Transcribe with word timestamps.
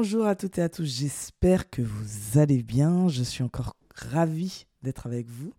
Bonjour 0.00 0.26
à 0.26 0.36
toutes 0.36 0.58
et 0.58 0.62
à 0.62 0.68
tous, 0.68 0.84
j'espère 0.84 1.68
que 1.70 1.82
vous 1.82 2.38
allez 2.38 2.62
bien. 2.62 3.08
Je 3.08 3.24
suis 3.24 3.42
encore 3.42 3.74
ravie 3.96 4.66
d'être 4.84 5.08
avec 5.08 5.26
vous 5.26 5.52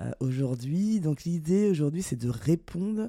euh, 0.00 0.10
aujourd'hui. 0.18 0.98
Donc 0.98 1.22
l'idée 1.22 1.70
aujourd'hui 1.70 2.02
c'est 2.02 2.16
de 2.16 2.28
répondre 2.28 3.08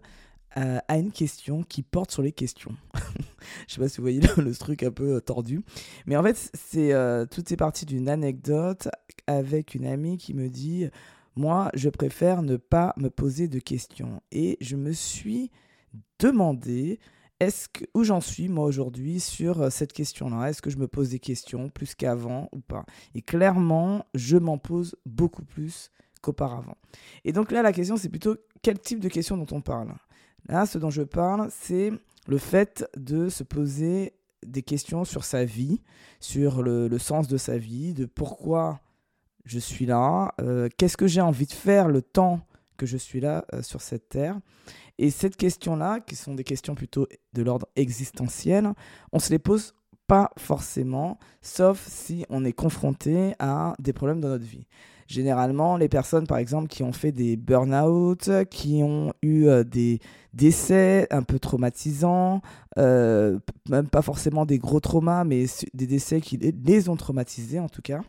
euh, 0.58 0.78
à 0.88 0.98
une 1.00 1.12
question 1.12 1.64
qui 1.64 1.82
porte 1.82 2.12
sur 2.12 2.22
les 2.22 2.32
questions. 2.32 2.76
Je 3.68 3.74
sais 3.74 3.82
pas 3.82 3.90
si 3.90 3.98
vous 3.98 4.04
voyez 4.04 4.22
le, 4.38 4.56
truc 4.56 4.84
un 4.84 4.92
peu 4.92 5.16
euh, 5.16 5.20
tordu. 5.20 5.62
Mais 6.06 6.18
en 6.18 6.22
fait, 6.22 6.52
c'est 6.54 6.94
tout 7.32 7.52
est 7.52 7.58
parti 7.58 7.88
d'une 7.88 8.08
anecdote 8.08 8.88
avec 9.26 9.74
une 9.74 9.88
amie 9.88 10.18
qui 10.20 10.36
me 10.36 10.50
dit 10.50 10.88
Moi, 11.36 11.72
je 11.74 11.90
préfère 11.90 12.44
ne 12.44 12.58
pas 12.58 12.94
me 12.98 13.10
poser 13.10 13.48
de 13.48 13.58
questions. 13.58 14.22
Et 14.32 14.56
je 14.62 14.76
me 14.76 14.92
suis 14.92 15.50
demandé 16.20 17.00
est-ce 17.40 17.68
que, 17.68 17.86
où 17.94 18.04
j'en 18.04 18.22
suis 18.22 18.48
moi 18.48 18.66
aujourd'hui 18.66 19.20
sur 19.20 19.62
euh, 19.62 19.70
cette 19.70 19.94
question-là? 19.94 20.50
Est-ce 20.50 20.62
que 20.62 20.70
je 20.70 20.78
me 20.78 20.88
pose 20.88 21.10
des 21.10 21.20
questions 21.20 21.70
plus 21.70 21.96
qu'avant 21.96 22.50
ou 22.52 22.60
pas? 22.60 22.86
Et 23.14 23.22
clairement, 23.22 24.06
je 24.14 24.38
m'en 24.38 24.58
pose 24.58 24.96
beaucoup 25.06 25.44
plus 25.44 25.92
qu'auparavant. 26.22 26.78
Et 27.24 27.34
donc 27.34 27.52
là, 27.52 27.62
la 27.62 27.74
question, 27.74 27.98
c'est 27.98 28.10
plutôt 28.10 28.36
quel 28.62 28.80
type 28.80 29.00
de 29.00 29.10
questions 29.10 29.38
dont 29.38 29.56
on 29.56 29.62
parle? 29.62 29.94
Là, 30.48 30.66
ce 30.66 30.78
dont 30.78 30.90
je 30.90 31.02
parle, 31.02 31.50
c'est 31.52 31.92
le 32.28 32.38
fait 32.38 32.90
de 32.96 33.30
se 33.30 33.44
poser 33.44 34.14
des 34.46 34.62
questions 34.62 35.06
sur 35.06 35.26
sa 35.26 35.44
vie, 35.44 35.82
sur 36.20 36.62
le, 36.64 36.98
sens 37.00 37.28
de 37.28 37.38
sa 37.38 37.58
vie, 37.58 37.94
de 37.94 38.06
pourquoi 38.06 38.80
je 39.44 39.60
suis 39.60 39.86
là, 39.86 40.34
euh, 40.42 40.70
qu'est-ce 40.78 40.98
que 40.98 41.08
j'ai 41.08 41.22
envie 41.22 41.46
de 41.46 41.52
faire 41.52 41.88
le 41.88 42.02
temps 42.02 42.42
que 42.76 42.86
je 42.86 42.98
suis 42.98 43.20
là 43.20 43.46
euh, 43.54 43.62
sur 43.62 43.82
cette 43.82 44.10
terre. 44.10 44.40
Et 44.98 45.10
cette 45.10 45.36
question-là, 45.36 46.00
qui 46.00 46.16
sont 46.16 46.36
des 46.36 46.44
questions 46.44 46.76
plutôt 46.76 47.08
de 47.34 47.42
l'ordre 47.42 47.68
existentiel, 47.76 48.72
on 49.12 49.20
se 49.20 49.30
les 49.32 49.40
pose 49.40 49.74
pas 50.08 50.32
forcément, 50.38 51.18
sauf 51.42 51.84
si 51.88 52.26
on 52.30 52.46
est 52.46 52.54
confronté 52.54 53.34
à 53.40 53.74
des 53.80 53.94
problèmes 53.94 54.22
dans 54.22 54.30
notre 54.30 54.46
vie. 54.46 54.68
Généralement, 55.08 55.78
les 55.78 55.90
personnes, 55.90 56.26
par 56.26 56.40
exemple, 56.40 56.68
qui 56.68 56.82
ont 56.82 56.92
fait 56.92 57.12
des 57.12 57.38
burn-out, 57.38 58.32
qui 58.50 58.82
ont 58.84 59.14
eu 59.22 59.48
euh, 59.48 59.64
des 59.64 60.00
décès 60.34 61.08
un 61.12 61.22
peu 61.22 61.38
traumatisants, 61.38 62.42
euh, 62.80 63.40
même 63.70 63.88
pas 63.88 64.02
forcément 64.02 64.46
des 64.46 64.58
gros 64.58 64.80
traumas, 64.80 65.24
mais 65.24 65.46
des 65.74 65.86
décès 65.86 66.22
qui 66.22 66.38
les 66.38 66.90
ont 66.90 66.96
traumatisés 66.96 67.60
en 67.60 67.70
tout 67.70 67.84
cas, 67.84 68.02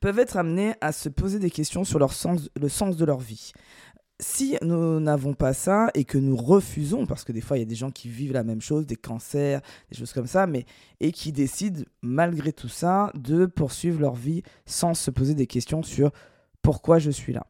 peuvent 0.00 0.18
être 0.18 0.36
amenés 0.36 0.74
à 0.80 0.92
se 0.92 1.08
poser 1.08 1.38
des 1.38 1.50
questions 1.50 1.84
sur 1.84 1.98
leur 1.98 2.12
sens, 2.12 2.48
le 2.60 2.68
sens 2.68 2.96
de 2.96 3.04
leur 3.04 3.18
vie 3.18 3.52
si 4.20 4.56
nous 4.62 4.98
n'avons 5.00 5.32
pas 5.32 5.52
ça 5.52 5.90
et 5.94 6.04
que 6.04 6.18
nous 6.18 6.36
refusons, 6.36 7.06
parce 7.06 7.24
que 7.24 7.32
des 7.32 7.40
fois 7.40 7.56
il 7.56 7.60
y 7.60 7.62
a 7.62 7.68
des 7.68 7.74
gens 7.74 7.90
qui 7.90 8.08
vivent 8.08 8.32
la 8.32 8.42
même 8.42 8.60
chose, 8.60 8.86
des 8.86 8.96
cancers, 8.96 9.60
des 9.90 9.96
choses 9.96 10.12
comme 10.12 10.26
ça, 10.26 10.46
mais 10.46 10.64
et 11.00 11.12
qui 11.12 11.32
décident 11.32 11.82
malgré 12.02 12.52
tout 12.52 12.68
ça 12.68 13.12
de 13.14 13.46
poursuivre 13.46 14.00
leur 14.00 14.14
vie 14.14 14.42
sans 14.66 14.94
se 14.94 15.10
poser 15.10 15.34
des 15.34 15.46
questions 15.46 15.82
sur 15.82 16.10
pourquoi 16.62 16.98
je 16.98 17.10
suis 17.10 17.32
là. 17.32 17.46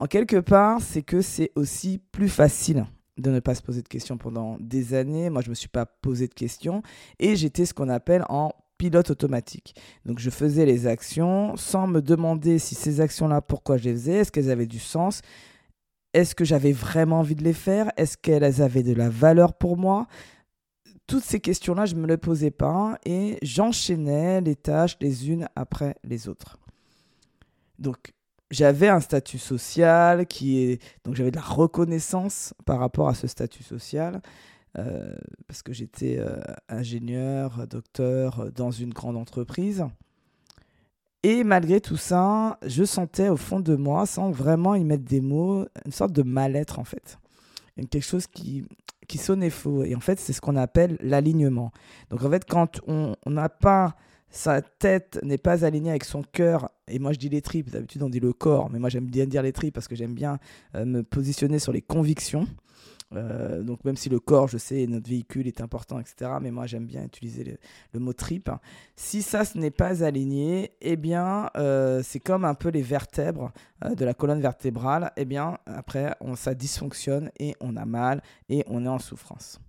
En 0.00 0.06
quelque 0.06 0.40
part, 0.40 0.80
c'est 0.80 1.02
que 1.02 1.22
c'est 1.22 1.52
aussi 1.54 2.00
plus 2.10 2.28
facile 2.28 2.86
de 3.18 3.30
ne 3.30 3.38
pas 3.38 3.54
se 3.54 3.62
poser 3.62 3.82
de 3.82 3.88
questions 3.88 4.16
pendant 4.16 4.56
des 4.58 4.94
années. 4.94 5.30
Moi, 5.30 5.42
je 5.42 5.46
ne 5.46 5.50
me 5.50 5.54
suis 5.54 5.68
pas 5.68 5.86
posé 5.86 6.26
de 6.26 6.34
questions 6.34 6.82
et 7.20 7.36
j'étais 7.36 7.66
ce 7.66 7.74
qu'on 7.74 7.88
appelle 7.88 8.24
en 8.28 8.50
pilote 8.82 9.10
automatique. 9.10 9.76
Donc 10.04 10.18
je 10.18 10.28
faisais 10.28 10.66
les 10.66 10.88
actions 10.88 11.56
sans 11.56 11.86
me 11.86 12.00
demander 12.02 12.58
si 12.58 12.74
ces 12.74 13.00
actions-là, 13.00 13.40
pourquoi 13.40 13.76
je 13.76 13.84
les 13.84 13.92
faisais, 13.92 14.14
est-ce 14.14 14.32
qu'elles 14.32 14.50
avaient 14.50 14.66
du 14.66 14.80
sens, 14.80 15.20
est-ce 16.12 16.34
que 16.34 16.44
j'avais 16.44 16.72
vraiment 16.72 17.20
envie 17.20 17.36
de 17.36 17.44
les 17.44 17.52
faire? 17.52 17.92
Est-ce 17.96 18.16
qu'elles 18.16 18.60
avaient 18.60 18.82
de 18.82 18.92
la 18.92 19.08
valeur 19.08 19.54
pour 19.54 19.76
moi? 19.76 20.08
Toutes 21.06 21.22
ces 21.22 21.38
questions-là, 21.38 21.86
je 21.86 21.94
ne 21.94 22.00
me 22.00 22.08
les 22.08 22.16
posais 22.16 22.50
pas 22.50 22.98
et 23.06 23.38
j'enchaînais 23.40 24.40
les 24.40 24.56
tâches 24.56 24.96
les 25.00 25.30
unes 25.30 25.48
après 25.54 25.94
les 26.02 26.26
autres. 26.26 26.58
Donc, 27.78 28.12
j'avais 28.50 28.88
un 28.88 29.00
statut 29.00 29.38
social 29.38 30.26
qui 30.26 30.58
est. 30.58 30.82
Donc, 31.04 31.14
j'avais 31.14 31.30
de 31.30 31.36
la 31.36 31.42
reconnaissance 31.42 32.52
par 32.66 32.80
rapport 32.80 33.08
à 33.08 33.14
ce 33.14 33.28
statut 33.28 33.62
social. 33.62 34.20
Euh, 34.78 35.14
parce 35.46 35.62
que 35.62 35.72
j'étais 35.72 36.16
euh, 36.18 36.40
ingénieur, 36.68 37.66
docteur 37.66 38.50
dans 38.52 38.70
une 38.70 38.94
grande 38.94 39.16
entreprise. 39.16 39.84
Et 41.22 41.44
malgré 41.44 41.80
tout 41.80 41.96
ça, 41.96 42.58
je 42.66 42.82
sentais 42.84 43.28
au 43.28 43.36
fond 43.36 43.60
de 43.60 43.76
moi, 43.76 44.06
sans 44.06 44.30
vraiment 44.30 44.74
y 44.74 44.82
mettre 44.82 45.04
des 45.04 45.20
mots, 45.20 45.66
une 45.84 45.92
sorte 45.92 46.12
de 46.12 46.22
mal-être 46.22 46.78
en 46.78 46.84
fait. 46.84 47.18
quelque 47.76 48.00
chose 48.00 48.26
qui, 48.26 48.64
sonnait 49.18 49.50
faux. 49.50 49.84
Et 49.84 49.94
en 49.94 50.00
fait, 50.00 50.18
c'est 50.18 50.32
ce 50.32 50.40
qu'on 50.40 50.56
appelle 50.56 50.96
l'alignement. 51.00 51.70
Donc 52.08 52.24
en 52.24 52.30
fait, 52.30 52.46
quand 52.46 52.80
on 52.88 53.14
n'a 53.26 53.50
pas, 53.50 53.94
sa 54.30 54.62
tête 54.62 55.20
n'est 55.22 55.38
pas 55.38 55.64
alignée 55.66 55.90
avec 55.90 56.04
son 56.04 56.22
cœur, 56.22 56.70
et 56.88 56.98
moi 56.98 57.12
je 57.12 57.18
dis 57.18 57.28
les 57.28 57.42
tripes, 57.42 57.70
d'habitude 57.70 58.02
on 58.02 58.08
dit 58.08 58.20
le 58.20 58.32
corps, 58.32 58.70
mais 58.70 58.78
moi 58.78 58.88
j'aime 58.88 59.06
bien 59.06 59.26
dire 59.26 59.42
les 59.42 59.52
tripes 59.52 59.74
parce 59.74 59.86
que 59.86 59.94
j'aime 59.94 60.14
bien 60.14 60.38
euh, 60.74 60.86
me 60.86 61.02
positionner 61.02 61.58
sur 61.58 61.72
les 61.72 61.82
convictions. 61.82 62.48
Euh, 63.14 63.62
donc 63.62 63.84
même 63.84 63.96
si 63.96 64.08
le 64.08 64.20
corps, 64.20 64.48
je 64.48 64.58
sais, 64.58 64.86
notre 64.86 65.08
véhicule 65.08 65.46
est 65.46 65.60
important, 65.60 65.98
etc. 65.98 66.32
Mais 66.40 66.50
moi, 66.50 66.66
j'aime 66.66 66.86
bien 66.86 67.04
utiliser 67.04 67.58
le, 67.92 68.00
mot 68.00 68.12
trip. 68.12 68.50
Si 68.96 69.22
ça, 69.22 69.44
ce 69.44 69.58
n'est 69.58 69.70
pas 69.70 70.04
aligné, 70.04 70.72
eh 70.80 70.96
bien, 70.96 71.50
euh, 71.56 72.02
c'est 72.02 72.20
comme 72.20 72.44
un 72.44 72.54
peu 72.54 72.68
les 72.68 72.82
vertèbres 72.82 73.52
euh, 73.84 73.94
de 73.94 74.04
la 74.04 74.14
colonne 74.14 74.40
vertébrale. 74.40 75.12
Eh 75.16 75.24
bien, 75.24 75.58
après, 75.66 76.14
on, 76.20 76.34
ça 76.34 76.54
dysfonctionne 76.54 77.30
et 77.38 77.54
on 77.60 77.76
a 77.76 77.84
mal 77.84 78.22
et 78.48 78.64
on 78.68 78.84
est 78.84 78.88
en 78.88 78.98
souffrance. 78.98 79.60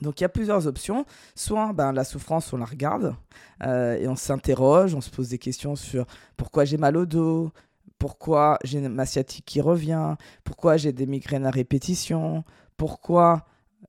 Donc 0.00 0.18
il 0.18 0.24
y 0.24 0.26
a 0.26 0.30
plusieurs 0.30 0.66
options. 0.66 1.04
Soit 1.34 1.74
ben, 1.74 1.92
la 1.92 2.04
souffrance, 2.04 2.50
on 2.54 2.56
la 2.56 2.64
regarde 2.64 3.14
et 3.62 4.08
on 4.08 4.16
s'interroge, 4.16 4.94
on 4.94 5.02
se 5.02 5.10
pose 5.10 5.28
des 5.28 5.36
questions 5.36 5.76
sur 5.76 6.06
pourquoi 6.38 6.64
j'ai 6.64 6.78
mal 6.78 6.96
au 6.96 7.04
dos, 7.04 7.52
pourquoi 8.00 8.58
j'ai 8.64 8.80
ma 8.80 9.06
sciatique 9.06 9.44
qui 9.44 9.60
revient, 9.60 10.16
pourquoi 10.42 10.76
j'ai 10.78 10.92
des 10.92 11.06
migraines 11.06 11.46
à 11.46 11.50
répétition, 11.50 12.44
pourquoi 12.76 13.44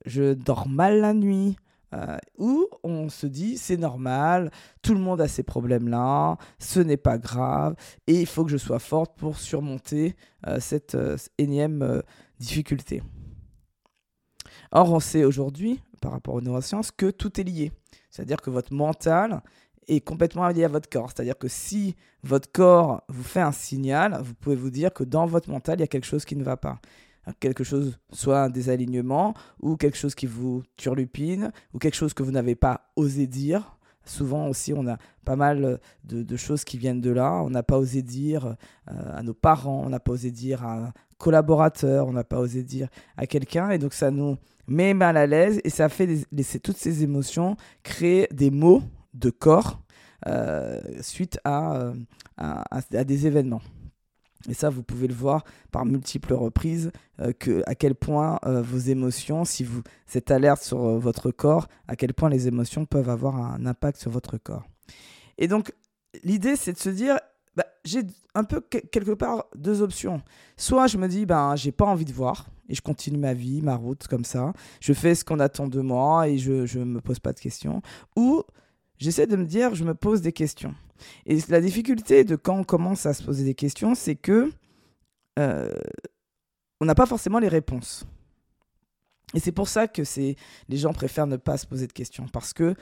je 0.06 0.34
dors 0.34 0.68
mal 0.68 1.00
la 1.00 1.14
nuit. 1.16 1.56
Euh, 1.94 2.18
ou 2.38 2.68
on 2.84 3.10
se 3.10 3.28
dit 3.28 3.58
c'est 3.58 3.76
normal, 3.76 4.52
tout 4.82 4.94
le 4.94 5.00
monde 5.00 5.20
a 5.20 5.28
ces 5.28 5.44
problèmes-là, 5.44 6.38
ce 6.58 6.80
n'est 6.80 6.96
pas 6.96 7.18
grave, 7.18 7.76
et 8.08 8.22
il 8.22 8.26
faut 8.26 8.46
que 8.46 8.52
je 8.52 8.56
sois 8.56 8.80
forte 8.80 9.18
pour 9.18 9.38
surmonter 9.38 10.16
euh, 10.48 10.62
cette 10.62 10.96
euh, 10.96 11.18
énième 11.38 12.02
difficulté. 12.40 13.04
Or, 14.72 14.92
on 14.94 15.02
sait 15.02 15.26
aujourd'hui, 15.26 15.82
par 16.00 16.14
rapport 16.14 16.36
aux 16.36 16.42
neurosciences, 16.42 16.92
que 16.92 17.12
tout 17.12 17.42
est 17.42 17.44
lié. 17.44 17.74
C'est-à-dire 18.10 18.42
que 18.42 18.50
votre 18.50 18.74
mental 18.74 19.42
est 19.92 20.02
complètement 20.02 20.48
lié 20.48 20.64
à 20.64 20.68
votre 20.68 20.90
corps. 20.90 21.12
C'est-à-dire 21.14 21.38
que 21.38 21.48
si 21.48 21.96
votre 22.24 22.52
corps 22.52 23.04
vous 23.10 23.24
fait 23.24 23.42
un 23.42 23.52
signal, 23.52 24.20
vous 24.24 24.34
pouvez 24.34 24.56
vous 24.56 24.70
dire 24.70 24.94
que 24.94 25.04
dans 25.04 25.26
votre 25.26 25.50
mental, 25.50 25.80
il 25.80 25.82
y 25.82 25.84
a 25.84 25.88
quelque 25.88 26.06
chose 26.06 26.26
qui 26.26 26.36
ne 26.36 26.44
va 26.44 26.58
pas. 26.58 26.80
Quelque 27.40 27.64
chose, 27.64 28.00
soit 28.12 28.42
un 28.42 28.50
désalignement, 28.50 29.36
ou 29.62 29.78
quelque 29.78 29.98
chose 29.98 30.16
qui 30.16 30.26
vous 30.26 30.64
turlupine, 30.76 31.52
ou 31.74 31.78
quelque 31.78 31.96
chose 31.96 32.14
que 32.14 32.24
vous 32.24 32.32
n'avez 32.32 32.56
pas 32.56 32.90
osé 32.96 33.28
dire. 33.28 33.78
Souvent 34.04 34.48
aussi, 34.48 34.74
on 34.74 34.88
a 34.88 34.98
pas 35.24 35.36
mal 35.36 35.80
de, 36.04 36.38
choses 36.38 36.64
qui 36.64 36.80
viennent 36.80 37.02
de 37.02 37.12
là. 37.12 37.42
On 37.44 37.52
n'a 37.52 37.62
pas 37.62 37.78
osé 37.78 38.02
dire 38.02 38.56
euh, 38.90 39.18
à 39.18 39.22
nos 39.22 39.36
parents, 39.36 39.84
on 39.86 39.90
n'a 39.90 40.00
pas 40.00 40.14
osé 40.14 40.32
dire 40.32 40.66
à 40.66 40.88
un 40.88 40.94
collaborateur, 41.20 42.08
on 42.08 42.14
n'a 42.14 42.24
pas 42.24 42.40
osé 42.40 42.64
dire 42.64 42.88
à 43.18 43.28
quelqu'un. 43.28 43.70
Et 43.70 43.78
donc, 43.78 43.94
ça 43.94 44.10
nous 44.10 44.38
met 44.68 44.96
mal 44.96 45.18
à 45.18 45.28
l'aise 45.28 45.62
et 45.64 45.70
ça 45.70 45.90
fait 45.90 46.26
laisser 46.32 46.60
toutes 46.60 46.78
ces 46.78 47.04
émotions 47.04 47.56
créer 47.84 48.28
des 48.32 48.50
mots 48.50 48.82
de 49.14 49.30
corps 49.30 49.82
euh, 50.28 50.80
suite 51.02 51.40
euh, 51.48 51.94
à, 52.38 52.64
à, 52.78 53.04
des 53.04 53.28
événements. 53.28 53.62
Et 54.50 54.54
ça, 54.54 54.70
vous 54.70 54.84
pouvez 54.84 55.08
le 55.08 55.14
voir 55.14 55.44
par 55.72 55.86
multiples 55.86 56.34
reprises, 56.34 56.92
euh, 57.20 57.32
que, 57.32 57.64
à 57.66 57.76
quel 57.76 57.96
point 57.96 58.40
vos 58.44 58.78
émotions, 58.78 59.46
si 59.46 59.64
vous 59.64 59.82
êtes 60.14 60.32
alerte 60.32 60.64
sur 60.64 61.00
votre 61.00 61.32
corps, 61.32 61.68
à 61.88 61.96
quel 61.96 62.14
point 62.14 62.30
les 62.30 62.48
émotions 62.48 62.86
peuvent 62.86 63.10
avoir 63.10 63.36
un 63.36 63.66
impact 63.66 64.00
sur 64.00 64.12
votre 64.12 64.38
corps. 64.38 64.64
Et 65.38 65.48
donc, 65.48 65.74
l'idée, 66.24 66.56
c'est 66.56 66.74
de 66.74 66.80
se 66.80 66.90
dire, 66.90 67.20
bah, 67.56 67.66
j'ai 67.84 68.02
un 68.34 68.44
peu 68.44 68.62
quelque 68.62 69.12
part 69.12 69.46
deux 69.56 69.82
options. 69.82 70.22
Soit 70.58 70.88
je 70.88 70.98
me 70.98 71.08
dis, 71.08 71.26
ben, 71.26 71.56
j'ai 71.56 71.72
pas 71.72 71.86
envie 71.86 72.06
de 72.06 72.14
voir, 72.14 72.48
et 72.70 72.76
je 72.76 72.82
continue 72.82 73.18
ma 73.18 73.34
vie, 73.34 73.62
ma 73.62 73.76
route 73.76 74.08
comme 74.08 74.24
ça. 74.24 74.54
Je 74.80 74.94
fais 74.94 75.16
ce 75.16 75.26
qu'on 75.26 75.40
attend 75.40 75.68
de 75.68 75.82
moi 75.82 76.28
et 76.30 76.38
je 76.38 76.80
ne 76.80 76.86
me 76.86 77.02
pose 77.02 77.20
pas 77.20 77.34
de 77.34 77.40
questions. 77.40 77.82
Ou 78.16 78.44
j'essaie 79.02 79.28
de 79.28 79.36
me 79.36 79.46
dire, 79.46 79.76
je 79.76 79.84
me 79.84 79.96
pose 79.96 80.22
des 80.22 80.32
questions. 80.32 80.76
Et 81.26 81.40
la 81.50 81.60
difficulté 81.60 82.24
de 82.24 82.36
quand 82.36 82.58
on 82.58 82.64
commence 82.64 83.06
à 83.06 83.14
se 83.14 83.24
poser 83.24 83.44
des 83.44 83.56
questions, 83.56 83.96
c'est 83.96 84.16
que 84.16 84.52
euh, 85.40 85.72
on 86.80 86.86
n'a 86.86 86.96
pas 86.96 87.08
forcément 87.08 87.40
les 87.40 87.48
réponses. 87.48 88.06
Et 89.34 89.40
c'est 89.40 89.52
pour 89.52 89.68
ça 89.68 89.88
que 89.88 90.04
les 90.70 90.78
gens 90.78 90.94
préfèrent 90.94 91.28
ne 91.28 91.38
pas 91.38 91.58
se 91.58 91.66
poser 91.66 91.88
de 91.88 91.94
questions 91.94 92.28
parce 92.32 92.54
que 92.54 92.76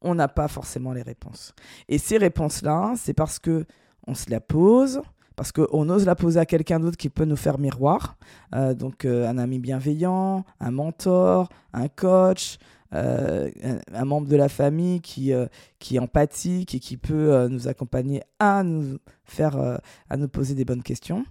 on 0.00 0.14
n'a 0.14 0.28
pas 0.28 0.48
forcément 0.48 0.92
les 0.92 1.02
réponses. 1.02 1.54
Et 1.88 1.98
ces 1.98 2.16
réponses-là, 2.16 2.94
c'est 2.96 3.14
parce 3.14 3.38
que 3.38 3.66
on 4.06 4.14
se 4.14 4.30
la 4.30 4.40
pose, 4.40 5.02
parce 5.34 5.52
qu'on 5.52 5.88
ose 5.90 6.06
la 6.06 6.14
poser 6.14 6.38
à 6.38 6.46
quelqu'un 6.46 6.80
d'autre 6.80 6.96
qui 6.96 7.10
peut 7.10 7.24
nous 7.24 7.36
faire 7.36 7.58
miroir. 7.58 8.16
Euh, 8.54 8.72
donc 8.72 9.04
euh, 9.04 9.28
un 9.28 9.36
ami 9.36 9.58
bienveillant, 9.58 10.44
un 10.60 10.70
mentor, 10.70 11.48
un 11.72 11.88
coach, 11.88 12.58
un, 12.92 14.04
membre 14.04 14.28
de 14.28 14.36
la 14.36 14.48
famille 14.48 15.00
qui, 15.00 15.32
qui 15.78 15.96
est 15.96 15.98
empathique 15.98 16.74
et 16.74 16.80
qui 16.80 16.96
peut 16.96 17.48
nous 17.48 17.68
accompagner 17.68 18.22
à 18.38 18.62
nous 18.62 18.98
faire, 19.24 19.80
à 20.08 20.16
nous 20.16 20.28
poser 20.28 20.54
des 20.54 20.64
bonnes 20.64 20.82
questions 20.82 21.24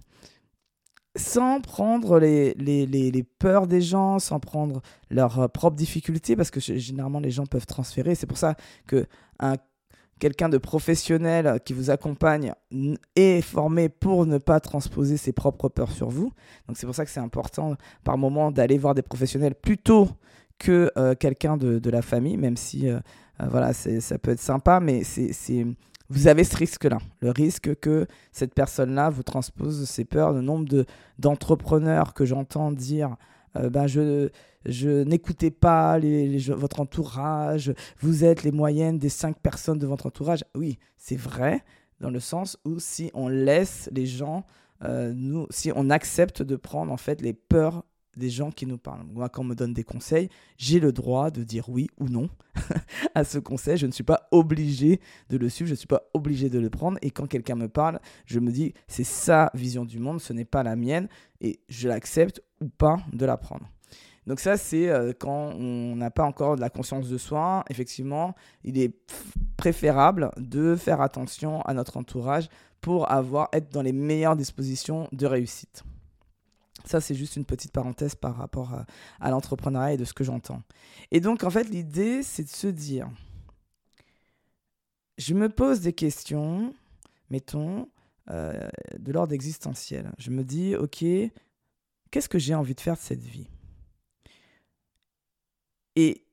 sans 1.16 1.60
prendre 1.60 2.18
les, 2.18 2.54
les, 2.54 2.86
les, 2.86 3.22
peurs 3.22 3.66
des 3.66 3.80
gens, 3.80 4.18
sans 4.18 4.38
prendre 4.38 4.82
leurs 5.10 5.40
euh, 5.40 5.48
propres 5.48 5.76
difficultés, 5.76 6.36
parce 6.36 6.50
que 6.50 6.60
généralement 6.60 7.20
les 7.20 7.30
gens 7.30 7.46
peuvent 7.46 7.66
transférer. 7.66 8.14
C'est 8.14 8.26
pour 8.26 8.38
ça 8.38 8.54
que 8.86 9.06
un, 9.40 9.54
quelqu'un 10.18 10.48
de 10.48 10.58
professionnel 10.58 11.60
qui 11.64 11.72
vous 11.72 11.90
accompagne 11.90 12.52
est 13.16 13.40
formé 13.40 13.88
pour 13.88 14.26
ne 14.26 14.38
pas 14.38 14.60
transposer 14.60 15.16
ses 15.16 15.32
propres 15.32 15.68
peurs 15.68 15.90
sur 15.90 16.08
vous. 16.08 16.32
Donc 16.68 16.76
c'est 16.76 16.86
pour 16.86 16.94
ça 16.94 17.04
que 17.04 17.10
c'est 17.10 17.20
important 17.20 17.76
par 18.04 18.16
moment 18.18 18.50
d'aller 18.50 18.78
voir 18.78 18.94
des 18.94 19.02
professionnels 19.02 19.54
plutôt 19.54 20.08
que 20.58 20.90
euh, 20.96 21.14
quelqu'un 21.14 21.56
de, 21.56 21.78
de, 21.78 21.90
la 21.90 22.02
famille, 22.02 22.36
même 22.36 22.56
si 22.56 22.88
euh, 22.88 22.98
voilà, 23.38 23.72
ça 23.72 24.18
peut 24.18 24.30
être 24.30 24.40
sympa, 24.40 24.80
mais 24.80 25.04
c'est 25.04 25.66
vous 26.08 26.28
avez 26.28 26.44
ce 26.44 26.56
risque-là, 26.56 26.98
le 27.20 27.30
risque 27.30 27.74
que 27.80 28.06
cette 28.30 28.54
personne-là 28.54 29.10
vous 29.10 29.24
transpose 29.24 29.88
ses 29.88 30.04
peurs. 30.04 30.32
Le 30.32 30.40
nombre 30.40 30.68
de, 30.68 30.86
d'entrepreneurs 31.18 32.14
que 32.14 32.24
j'entends 32.24 32.70
dire 32.70 33.16
euh, 33.56 33.70
ben 33.70 33.86
je, 33.86 34.28
je 34.64 35.50
pas 35.50 35.98
les, 35.98 36.38
votre 36.38 36.80
entourage, 36.80 37.72
vous 38.00 38.24
êtes 38.24 38.42
les 38.42 38.52
moyennes 38.52 38.98
des 38.98 39.08
cinq 39.08 39.38
personnes 39.38 39.78
de 39.78 39.86
votre 39.86 40.06
entourage. 40.06 40.44
Oui, 40.54 40.78
c'est 40.96 41.16
vrai, 41.16 41.64
dans 42.00 42.10
le 42.10 42.20
sens 42.20 42.58
où 42.64 42.78
si 42.78 43.10
on 43.14 43.28
laisse 43.28 43.88
les 43.92 44.06
gens, 44.06 44.44
euh, 44.84 45.46
si 45.50 45.72
on 45.74 45.90
accepte 45.90 46.42
de 46.42 46.56
prendre 46.56 46.92
en 46.92 46.96
fait 46.96 47.22
les 47.22 47.32
peurs 47.32 47.84
des 48.16 48.30
gens 48.30 48.50
qui 48.50 48.66
nous 48.66 48.78
parlent. 48.78 49.04
Moi, 49.04 49.28
quand 49.28 49.42
on 49.42 49.44
me 49.44 49.54
donne 49.54 49.72
des 49.72 49.84
conseils, 49.84 50.28
j'ai 50.56 50.80
le 50.80 50.92
droit 50.92 51.30
de 51.30 51.42
dire 51.42 51.68
oui 51.68 51.88
ou 51.98 52.08
non 52.08 52.28
à 53.14 53.24
ce 53.24 53.38
conseil. 53.38 53.76
Je 53.76 53.86
ne 53.86 53.92
suis 53.92 54.04
pas 54.04 54.28
obligé 54.30 55.00
de 55.28 55.36
le 55.36 55.48
suivre, 55.48 55.68
je 55.68 55.74
ne 55.74 55.78
suis 55.78 55.86
pas 55.86 56.02
obligé 56.14 56.48
de 56.48 56.58
le 56.58 56.70
prendre. 56.70 56.98
Et 57.02 57.10
quand 57.10 57.26
quelqu'un 57.26 57.56
me 57.56 57.68
parle, 57.68 58.00
je 58.24 58.40
me 58.40 58.50
dis, 58.50 58.74
c'est 58.88 59.04
sa 59.04 59.50
vision 59.54 59.84
du 59.84 59.98
monde, 59.98 60.20
ce 60.20 60.32
n'est 60.32 60.44
pas 60.44 60.62
la 60.62 60.76
mienne, 60.76 61.08
et 61.40 61.60
je 61.68 61.88
l'accepte 61.88 62.42
ou 62.60 62.68
pas 62.68 62.98
de 63.12 63.24
la 63.26 63.36
prendre. 63.36 63.70
Donc 64.26 64.40
ça, 64.40 64.56
c'est 64.56 64.88
euh, 64.88 65.12
quand 65.16 65.52
on 65.54 65.94
n'a 65.96 66.10
pas 66.10 66.24
encore 66.24 66.56
de 66.56 66.60
la 66.60 66.70
conscience 66.70 67.08
de 67.08 67.16
soi. 67.16 67.64
Effectivement, 67.70 68.34
il 68.64 68.78
est 68.78 68.92
préférable 69.56 70.32
de 70.36 70.74
faire 70.74 71.00
attention 71.00 71.62
à 71.62 71.74
notre 71.74 71.96
entourage 71.96 72.48
pour 72.80 73.10
avoir, 73.10 73.48
être 73.52 73.72
dans 73.72 73.82
les 73.82 73.92
meilleures 73.92 74.36
dispositions 74.36 75.08
de 75.12 75.26
réussite. 75.26 75.84
Ça, 76.86 77.00
c'est 77.00 77.14
juste 77.14 77.36
une 77.36 77.44
petite 77.44 77.72
parenthèse 77.72 78.14
par 78.14 78.36
rapport 78.36 78.72
à, 79.20 79.30
l'entrepreneuriat 79.30 79.94
et 79.94 79.96
de 79.96 80.04
ce 80.04 80.14
que 80.14 80.24
j'entends. 80.24 80.62
Et 81.10 81.20
donc, 81.20 81.42
en 81.42 81.50
fait, 81.50 81.64
l'idée, 81.64 82.22
c'est 82.22 82.44
de 82.44 82.48
se 82.48 82.68
dire, 82.68 83.10
je 85.18 85.34
me 85.34 85.48
pose 85.48 85.80
des 85.80 85.92
questions, 85.92 86.72
mettons, 87.28 87.88
euh, 88.30 88.68
de 88.98 89.12
l'ordre 89.12 89.32
existentiel. 89.32 90.12
Je 90.18 90.30
me 90.30 90.44
dis, 90.44 90.76
OK, 90.76 91.04
qu'est-ce 92.10 92.28
que 92.28 92.38
j'ai 92.38 92.54
envie 92.54 92.74
de 92.74 92.80
faire 92.80 92.94
de 92.94 93.00
cette 93.00 93.22
vie? 93.22 93.48
Et 95.96 96.24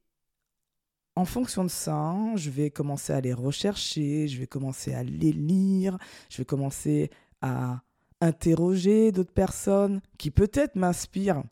en 1.15 1.25
fonction 1.25 1.63
de 1.63 1.69
ça, 1.69 2.15
je 2.35 2.50
vais 2.50 2.69
commencer 2.69 3.13
à 3.13 3.21
les 3.21 3.33
rechercher, 3.33 4.27
je 4.27 4.39
vais 4.39 4.47
commencer 4.47 4.94
à 4.94 5.03
les 5.03 5.31
lire, 5.31 5.97
je 6.29 6.38
vais 6.38 6.45
commencer 6.45 7.09
à 7.41 7.81
interroger 8.23 9.11
d'autres 9.11 9.33
personnes 9.33 10.01
qui 10.17 10.31
peut-être 10.31 10.75
m'inspirent. 10.75 11.43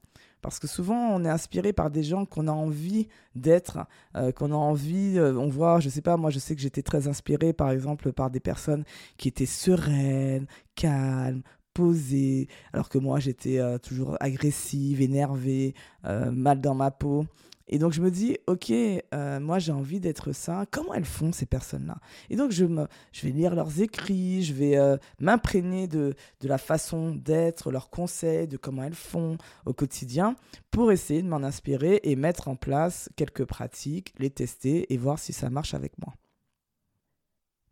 Parce 0.41 0.57
que 0.57 0.67
souvent, 0.67 1.09
on 1.11 1.23
est 1.23 1.29
inspiré 1.29 1.71
par 1.71 1.91
des 1.91 2.03
gens 2.03 2.25
qu'on 2.25 2.47
a 2.47 2.51
envie 2.51 3.07
d'être, 3.35 3.79
euh, 4.15 4.31
qu'on 4.31 4.51
a 4.51 4.55
envie, 4.55 5.17
euh, 5.17 5.35
on 5.35 5.49
voit, 5.49 5.79
je 5.79 5.89
sais 5.89 6.01
pas, 6.01 6.17
moi 6.17 6.31
je 6.31 6.39
sais 6.39 6.55
que 6.55 6.61
j'étais 6.61 6.81
très 6.81 7.07
inspiré 7.07 7.53
par 7.53 7.69
exemple 7.69 8.11
par 8.11 8.31
des 8.31 8.39
personnes 8.39 8.83
qui 9.17 9.27
étaient 9.27 9.45
sereines, 9.45 10.47
calmes, 10.73 11.43
posées, 11.73 12.47
alors 12.73 12.89
que 12.89 12.97
moi 12.97 13.19
j'étais 13.19 13.59
euh, 13.59 13.77
toujours 13.77 14.17
agressive, 14.19 15.01
énervée, 15.01 15.75
mal 16.03 16.59
dans 16.59 16.75
ma 16.75 16.89
peau. 16.89 17.25
Et 17.67 17.79
donc 17.79 17.93
je 17.93 18.01
me 18.01 18.11
dis, 18.11 18.37
ok, 18.47 18.71
euh, 18.71 19.39
moi 19.39 19.59
j'ai 19.59 19.71
envie 19.71 19.99
d'être 19.99 20.31
ça. 20.33 20.65
Comment 20.71 20.93
elles 20.93 21.05
font 21.05 21.31
ces 21.31 21.45
personnes-là? 21.45 21.97
Et 22.29 22.35
donc 22.35 22.51
je, 22.51 22.65
me, 22.65 22.87
je 23.11 23.25
vais 23.25 23.31
lire 23.31 23.55
leurs 23.55 23.81
écrits, 23.81 24.43
je 24.43 24.53
vais 24.53 24.77
euh, 24.77 24.97
m'imprégner 25.19 25.87
de, 25.87 26.13
de 26.41 26.47
la 26.47 26.57
façon 26.57 27.15
d'être, 27.15 27.71
leurs 27.71 27.89
conseils, 27.89 28.47
de 28.47 28.57
comment 28.57 28.83
elles 28.83 28.93
font 28.93 29.37
au 29.65 29.73
quotidien, 29.73 30.35
pour 30.69 30.91
essayer 30.91 31.21
de 31.21 31.27
m'en 31.27 31.43
inspirer 31.43 32.01
et 32.03 32.15
mettre 32.15 32.47
en 32.47 32.55
place 32.55 33.09
quelques 33.15 33.45
pratiques, 33.45 34.13
les 34.17 34.29
tester 34.29 34.93
et 34.93 34.97
voir 34.97 35.19
si 35.19 35.33
ça 35.33 35.49
marche 35.49 35.73
avec 35.73 35.97
moi. 35.99 36.13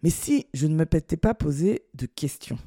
Mais 0.01 0.09
si 0.09 0.47
je 0.53 0.67
ne 0.67 0.75
me 0.75 0.85
m'étais 0.85 1.17
pas 1.17 1.33
posé 1.33 1.83
de 1.93 2.05
questions, 2.05 2.57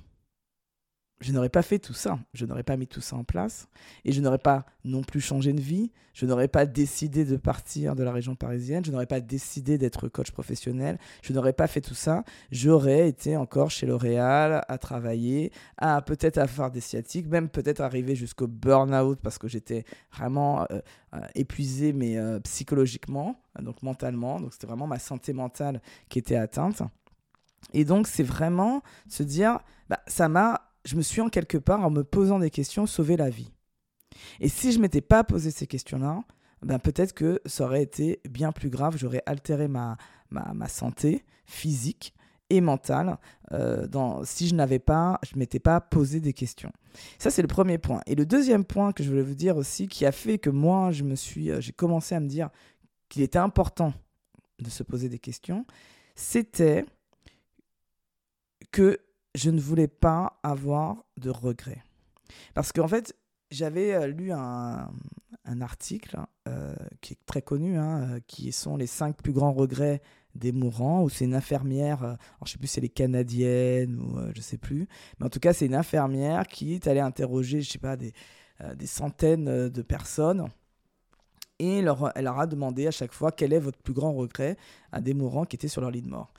je 1.23 1.33
n'aurais 1.33 1.49
pas 1.49 1.63
fait 1.63 1.79
tout 1.79 1.95
ça. 1.95 2.19
Je 2.35 2.45
n'aurais 2.47 2.65
pas 2.65 2.77
mis 2.77 2.87
tout 2.87 3.01
ça 3.01 3.17
en 3.17 3.25
place. 3.25 3.69
Et 4.05 4.13
je 4.13 4.21
n'aurais 4.21 4.39
pas 4.39 4.67
non 4.85 5.03
plus 5.03 5.21
changé 5.21 5.53
de 5.53 5.61
vie. 5.61 5.93
Je 6.15 6.27
n'aurais 6.27 6.49
pas 6.49 6.67
décidé 6.67 7.25
de 7.25 7.37
partir 7.37 7.95
de 7.95 8.03
la 8.03 8.13
région 8.13 8.35
parisienne. 8.35 8.85
Je 8.85 8.91
n'aurais 8.91 9.07
pas 9.07 9.21
décidé 9.21 9.79
d'être 9.79 10.09
coach 10.09 10.33
professionnel. 10.33 10.99
Je 11.23 11.33
n'aurais 11.33 11.53
pas 11.53 11.69
fait 11.69 11.81
tout 11.81 11.95
ça. 11.95 12.25
J'aurais 12.51 13.09
été 13.09 13.37
encore 13.37 13.71
chez 13.71 13.87
L'Oréal 13.87 14.65
à 14.67 14.79
travailler, 14.79 15.53
à 15.79 16.03
peut-être 16.03 16.39
à 16.39 16.49
faire 16.49 16.71
des 16.71 16.81
sciatiques, 16.81 17.29
même 17.29 17.49
peut-être 17.49 17.81
arriver 17.81 18.17
jusqu'au 18.17 18.49
burn-out 18.49 19.21
parce 19.23 19.39
que 19.39 19.47
j'étais 19.47 19.85
vraiment 20.13 20.63
euh, 20.63 20.81
euh, 21.15 21.21
épuisé, 21.37 21.93
mais 21.93 22.19
euh, 22.19 22.41
psychologiquement, 22.41 23.41
donc 23.61 23.83
mentalement. 23.83 24.41
Donc 24.41 24.53
c'était 24.53 24.67
vraiment 24.67 24.89
ma 24.89 24.99
santé 24.99 25.33
mentale 25.33 25.81
qui 26.09 26.19
était 26.19 26.37
atteinte. 26.37 26.83
Et 27.73 27.85
donc 27.85 28.09
c'est 28.09 28.25
vraiment 28.25 28.83
se 29.09 29.23
dire, 29.23 29.61
bah, 29.89 30.01
ça 30.09 30.29
m'a 30.29 30.72
je 30.85 30.97
me 30.97 31.03
suis 31.03 31.21
en 31.21 31.29
quelque 31.29 31.59
part, 31.59 31.85
en 31.85 31.91
me 31.91 32.05
posant 32.05 32.39
des 32.39 32.51
questions, 32.51 32.87
sauvé 32.87 33.17
la 33.17 33.31
vie. 33.31 33.53
Et 34.41 34.49
si 34.49 34.73
je 34.73 34.79
m'étais 34.79 35.01
pas 35.01 35.25
posé 35.25 35.51
ces 35.51 35.67
questions-là, 35.67 36.23
ben 36.63 36.79
peut-être 36.79 37.13
que 37.13 37.41
ça 37.47 37.65
aurait 37.65 37.83
été 37.83 38.21
bien 38.29 38.53
plus 38.53 38.71
grave, 38.71 38.97
j'aurais 38.97 39.23
altéré 39.27 39.69
ma, 39.69 39.97
ma, 40.31 40.69
santé 40.69 41.25
physique 41.45 42.15
et 42.51 42.61
mentale 42.61 43.19
euh, 43.53 43.87
dans, 43.87 44.25
si 44.25 44.47
je 44.47 44.55
n'avais 44.55 44.79
pas, 44.79 45.19
je 45.25 45.39
m'étais 45.39 45.59
pas 45.59 45.81
posé 45.81 46.21
des 46.21 46.33
questions. 46.33 46.73
Ça, 47.19 47.31
c'est 47.31 47.43
le 47.43 47.49
premier 47.49 47.79
point. 47.79 48.01
Et 48.07 48.15
le 48.15 48.27
deuxième 48.27 48.65
point 48.65 48.93
que 48.93 49.03
je 49.03 49.09
voulais 49.09 49.23
vous 49.23 49.35
dire 49.35 49.57
aussi, 49.57 49.89
qui 49.89 50.07
a 50.07 50.13
fait 50.13 50.39
que 50.39 50.51
moi, 50.51 50.93
je 50.93 51.03
me 51.03 51.17
suis, 51.17 51.51
euh, 51.51 51.61
j'ai 51.61 51.73
commencé 51.73 52.15
à 52.15 52.21
me 52.21 52.29
dire 52.29 52.51
qu'il 53.09 53.23
était 53.23 53.39
important 53.39 53.93
de 54.61 54.71
se 54.71 54.83
poser 54.83 55.09
des 55.09 55.19
questions, 55.19 55.67
c'était 56.15 56.85
que 58.71 58.99
je 59.35 59.51
ne 59.51 59.61
voulais 59.61 59.89
pas 59.89 60.39
avoir 60.43 61.05
de 61.17 61.31
regrets. 61.31 61.83
Parce 62.55 62.73
qu'en 62.73 62.89
fait, 62.89 63.15
j'avais 63.51 63.95
euh, 63.95 64.07
lu 64.07 64.33
un, 64.33 64.89
article 65.61 66.19
euh, 66.49 66.75
qui 67.01 67.13
est 67.13 67.27
très 67.27 67.43
connu, 67.43 67.77
hein, 67.77 68.03
euh, 68.03 68.21
qui 68.27 68.53
sont 68.53 68.77
les 68.77 68.87
cinq 68.87 69.17
plus 69.17 69.33
grands 69.33 69.53
regrets 69.53 70.01
des 70.35 70.51
mourants, 70.51 71.03
où 71.03 71.11
c'est 71.11 71.27
une 71.27 71.35
infirmière, 71.35 71.99
je 71.99 72.45
ne 72.45 72.49
sais 72.49 72.59
plus 72.59 72.67
si 72.67 72.79
elle 72.79 72.87
est 72.87 72.89
canadienne 72.89 74.01
ou 74.01 74.19
je 74.33 74.39
ne 74.39 74.43
sais 74.43 74.57
plus, 74.57 74.89
mais 75.19 75.27
en 75.27 75.29
tout 75.29 75.41
cas 75.41 75.53
c'est 75.53 75.67
une 75.67 75.75
infirmière 75.75 76.47
qui 76.47 76.73
est 76.73 76.87
allée 76.87 77.01
interroger, 77.01 77.61
je 77.61 77.71
sais 77.71 77.79
pas, 77.79 77.99
des, 77.99 78.15
des 78.77 78.87
centaines 78.87 79.69
de 79.69 79.83
personnes 79.83 80.47
et 81.63 81.79
elle 81.79 81.85
leur 81.85 82.41
a 82.41 82.47
demandé 82.49 82.89
à 82.89 82.91
chaque 82.91 83.13
fois 83.13 83.31
quel 83.31 83.53
est 83.53 83.61
votre 83.61 83.79
plus 83.79 83.93
grand 83.93 84.13
regret 84.13 84.57
à 84.91 85.01
des 85.01 85.15
mourants 85.15 85.45
qui 85.45 85.55
étaient 85.55 85.69
sur 85.69 85.81
leur 85.81 85.93
lit 85.93 86.03
de 86.03 86.09
mort. 86.09 86.33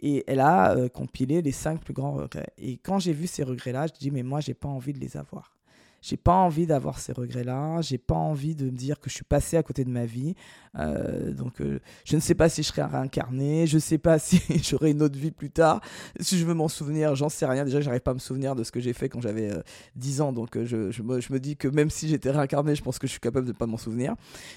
Et 0.00 0.22
elle 0.28 0.38
a 0.38 0.76
euh, 0.76 0.88
compilé 0.88 1.42
les 1.42 1.50
cinq 1.50 1.80
plus 1.80 1.92
grands 1.92 2.12
regrets. 2.12 2.52
Et 2.58 2.76
quand 2.76 3.00
j'ai 3.00 3.12
vu 3.12 3.26
ces 3.26 3.42
regrets-là, 3.42 3.88
je 3.88 3.98
dis, 3.98 4.12
mais 4.12 4.22
moi, 4.22 4.38
j'ai 4.40 4.54
pas 4.54 4.68
envie 4.68 4.92
de 4.92 5.00
les 5.00 5.16
avoir. 5.16 5.56
J'ai 6.00 6.16
pas 6.16 6.34
envie 6.34 6.66
d'avoir 6.66 6.98
ces 6.98 7.12
regrets-là. 7.12 7.80
J'ai 7.82 7.98
pas 7.98 8.14
envie 8.14 8.54
de 8.54 8.66
me 8.66 8.76
dire 8.76 9.00
que 9.00 9.10
je 9.10 9.14
suis 9.14 9.24
passé 9.24 9.56
à 9.56 9.62
côté 9.62 9.84
de 9.84 9.90
ma 9.90 10.06
vie. 10.06 10.34
Euh, 10.78 11.32
donc, 11.32 11.60
euh, 11.60 11.80
je 12.04 12.16
ne 12.16 12.20
sais 12.20 12.34
pas 12.34 12.48
si 12.48 12.62
je 12.62 12.68
serai 12.68 12.82
réincarné. 12.82 13.66
Je 13.66 13.76
ne 13.76 13.80
sais 13.80 13.98
pas 13.98 14.18
si 14.18 14.40
j'aurai 14.62 14.90
une 14.90 15.02
autre 15.02 15.18
vie 15.18 15.30
plus 15.30 15.50
tard. 15.50 15.80
Si 16.20 16.38
je 16.38 16.44
veux 16.44 16.54
m'en 16.54 16.68
souvenir, 16.68 17.14
j'en 17.14 17.28
sais 17.28 17.46
rien. 17.46 17.64
Déjà, 17.64 17.80
j'arrive 17.80 18.00
pas 18.00 18.12
à 18.12 18.14
me 18.14 18.18
souvenir 18.20 18.54
de 18.54 18.64
ce 18.64 18.72
que 18.72 18.80
j'ai 18.80 18.92
fait 18.92 19.08
quand 19.08 19.20
j'avais 19.20 19.50
10 19.96 20.20
ans. 20.20 20.32
Donc, 20.32 20.62
je, 20.64 20.90
je, 20.90 21.02
me, 21.02 21.38
dis 21.38 21.56
que 21.56 21.68
même 21.68 21.90
si 21.90 22.08
j'étais 22.08 22.30
réincarné, 22.30 22.74
je 22.74 22.82
pense 22.82 22.98
que 22.98 23.06
je 23.06 23.12
suis 23.12 23.20
capable 23.20 23.46
de 23.46 23.52
pas 23.52 23.66
m'en 23.66 23.78
souvenir. 23.78 24.14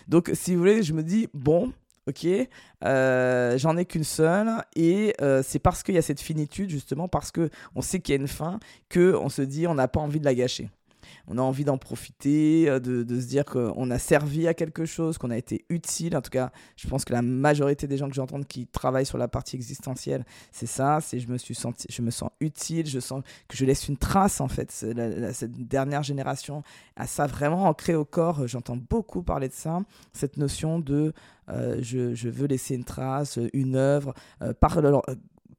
Donc, 0.07 0.31
si 0.33 0.53
vous 0.53 0.59
voulez, 0.59 0.83
je 0.83 0.93
me 0.93 1.03
dis, 1.03 1.27
bon, 1.33 1.71
ok 2.07 2.27
euh, 2.83 3.57
J'en 3.57 3.77
ai 3.77 3.85
qu'une 3.85 4.03
seule 4.03 4.49
et 4.75 5.13
euh, 5.21 5.41
c'est 5.43 5.59
parce 5.59 5.83
qu'il 5.83 5.95
y 5.95 5.97
a 5.97 6.01
cette 6.01 6.21
finitude 6.21 6.69
justement 6.69 7.07
parce 7.07 7.31
que 7.31 7.49
on 7.75 7.81
sait 7.81 7.99
qu'il 7.99 8.15
y 8.15 8.17
a 8.17 8.21
une 8.21 8.27
fin 8.27 8.59
que 8.89 9.15
on 9.15 9.29
se 9.29 9.41
dit 9.41 9.67
on 9.67 9.75
n'a 9.75 9.87
pas 9.87 9.99
envie 9.99 10.19
de 10.19 10.25
la 10.25 10.35
gâcher. 10.35 10.69
On 11.27 11.37
a 11.37 11.41
envie 11.41 11.63
d'en 11.63 11.77
profiter, 11.77 12.65
de, 12.65 13.03
de, 13.03 13.21
se 13.21 13.27
dire 13.27 13.45
qu'on 13.45 13.89
a 13.91 13.99
servi 13.99 14.47
à 14.47 14.53
quelque 14.53 14.85
chose, 14.85 15.17
qu'on 15.17 15.31
a 15.31 15.37
été 15.37 15.65
utile. 15.69 16.15
En 16.15 16.21
tout 16.21 16.29
cas, 16.29 16.51
je 16.75 16.87
pense 16.87 17.05
que 17.05 17.13
la 17.13 17.21
majorité 17.21 17.87
des 17.87 17.97
gens 17.97 18.09
que 18.09 18.15
j'entends 18.15 18.41
qui 18.43 18.67
travaillent 18.67 19.05
sur 19.05 19.17
la 19.17 19.27
partie 19.27 19.55
existentielle, 19.55 20.25
c'est 20.51 20.67
ça. 20.67 20.99
C'est 21.01 21.19
je 21.19 21.27
me 21.27 21.37
suis 21.37 21.55
senti, 21.55 21.87
je 21.89 22.01
me 22.01 22.11
sens 22.11 22.29
utile, 22.39 22.87
je 22.87 22.99
sens 22.99 23.23
que 23.47 23.57
je 23.57 23.65
laisse 23.65 23.87
une 23.87 23.97
trace 23.97 24.41
en 24.41 24.47
fait. 24.47 24.71
cette 24.71 25.67
dernière 25.67 26.03
génération 26.03 26.63
a 26.95 27.07
ça 27.07 27.27
vraiment 27.27 27.65
ancré 27.65 27.95
au 27.95 28.05
corps. 28.05 28.47
J'entends 28.47 28.77
beaucoup 28.77 29.23
parler 29.23 29.47
de 29.47 29.53
ça, 29.53 29.79
cette 30.13 30.37
notion 30.37 30.79
de 30.79 31.13
euh, 31.49 31.77
je, 31.81 32.13
je, 32.13 32.29
veux 32.29 32.47
laisser 32.47 32.75
une 32.75 32.83
trace, 32.83 33.39
une 33.53 33.75
œuvre, 33.75 34.13
euh, 34.41 34.53
par, 34.53 34.81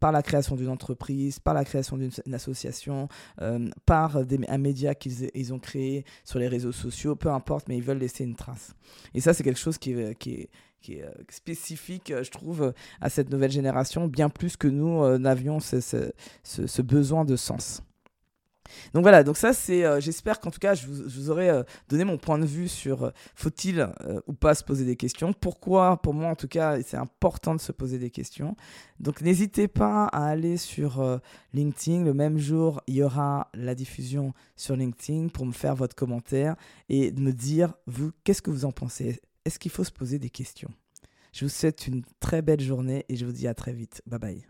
par 0.03 0.11
la 0.11 0.23
création 0.23 0.57
d'une 0.57 0.69
entreprise, 0.69 1.39
par 1.39 1.55
la 1.55 1.65
création 1.65 1.97
d'une 1.97 2.35
association, 2.35 3.07
euh, 3.41 3.69
par 3.87 4.27
des, 4.27 4.41
un 4.49 4.59
média 4.59 4.97
qu'ils 4.97 5.31
ils 5.33 5.55
ont 5.55 5.61
créé 5.61 6.05
sur 6.25 6.41
les 6.41 6.49
réseaux 6.49 6.73
sociaux, 6.73 7.15
peu 7.15 7.31
importe, 7.31 7.69
mais 7.69 7.77
ils 7.77 7.85
veulent 7.85 7.99
laisser 7.99 8.25
une 8.25 8.35
trace. 8.35 8.75
Et 9.15 9.21
ça, 9.21 9.33
c'est 9.33 9.45
quelque 9.45 9.61
chose 9.61 9.79
qui 9.79 9.93
est, 9.93 10.19
qui 10.19 10.49
est 10.95 11.05
spécifique, 11.31 12.13
je 12.21 12.31
trouve, 12.33 12.75
à 13.01 13.11
cette 13.11 13.31
nouvelle 13.31 13.53
génération, 13.53 14.09
bien 14.09 14.29
plus 14.29 14.57
que 14.57 14.67
nous 14.67 15.19
n'avions 15.19 15.61
ce, 15.61 16.83
besoin 16.83 17.25
de 17.25 17.37
sens. 17.37 17.85
Donc 18.95 19.03
voilà, 19.03 19.25
donc 19.25 19.37
ça 19.37 19.53
c'est, 19.53 19.85
euh, 19.85 20.01
j'espère 20.01 20.41
qu'en 20.41 20.51
tout 20.51 20.59
cas 20.59 20.75
je 20.75 20.87
vous, 20.87 21.31
aurai 21.31 21.51
euh, 21.51 21.63
donné 21.89 22.05
mon 22.05 22.19
point 22.19 22.39
de 22.39 22.45
vue 22.45 22.69
sur 22.69 23.05
euh, 23.05 23.11
faut-il 23.35 23.89
ou 24.27 24.33
pas 24.33 24.55
se 24.55 24.65
poser 24.65 24.85
des 24.85 24.97
questions. 24.97 25.33
Pourquoi, 25.33 25.97
pour 26.03 26.15
moi 26.15 26.29
en 26.29 26.35
tout 26.35 26.49
cas, 26.49 26.81
c'est 26.83 26.97
important 26.97 27.55
de 27.55 27.61
se 27.61 27.73
poser 27.73 27.99
des 27.99 28.11
questions. 28.11 28.57
Donc 29.01 29.21
n'hésitez 29.21 29.69
pas 29.69 30.07
à 30.07 30.27
aller 30.27 30.57
sur 30.57 31.21
LinkedIn. 31.53 32.05
Le 32.05 32.15
même 32.15 32.39
jour, 32.39 32.81
il 32.87 32.97
y 32.97 33.03
aura 33.03 33.49
la 33.55 33.75
diffusion 33.75 34.33
sur 34.57 34.77
LinkedIn 34.77 35.29
pour 35.29 35.47
me 35.47 35.53
faire 35.53 35.75
votre 35.75 35.95
commentaire 35.95 36.57
et 36.89 37.11
me 37.13 37.33
dire, 37.33 37.75
vous, 37.87 38.13
qu'est-ce 38.25 38.43
que 38.43 38.51
vous 38.51 38.65
en 38.65 38.73
pensez? 38.73 39.21
Est-ce 39.45 39.59
qu'il 39.59 39.71
faut 39.71 39.85
se 39.85 39.93
poser 39.93 40.19
des 40.19 40.31
questions? 40.31 40.71
Je 41.33 41.47
vous 41.47 41.51
souhaite 41.51 41.87
une 41.87 42.03
très 42.21 42.43
belle 42.43 42.61
journée 42.61 43.05
et 43.09 43.17
je 43.17 43.25
vous 43.25 43.33
dis 43.33 43.49
à 43.49 43.55
très 43.55 43.73
vite. 43.73 44.03
Bye 44.07 44.19
bye. 44.19 44.41